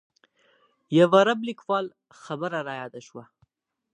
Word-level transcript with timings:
یو 0.97 1.09
عرب 1.19 1.39
لیکوال 1.47 1.85
خبره 2.23 2.59
رایاده 2.67 3.01
شوه. 3.07 3.23